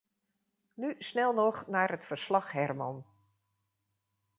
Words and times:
Nu 0.73 0.95
snel 0.99 1.33
nog 1.33 1.67
naar 1.67 1.91
het 1.91 2.05
verslag-Herman. 2.05 3.05